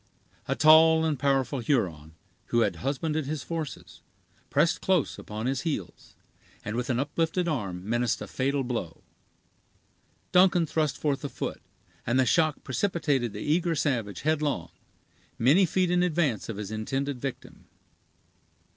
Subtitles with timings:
[0.47, 2.15] A tall and powerful Huron,
[2.47, 4.01] who had husbanded his forces,
[4.49, 6.15] pressed close upon his heels,
[6.65, 9.03] and with an uplifted arm menaced a fatal blow.
[10.31, 11.61] Duncan thrust forth a foot,
[12.03, 14.71] and the shock precipitated the eager savage headlong,
[15.37, 17.67] many feet in advance of his intended victim.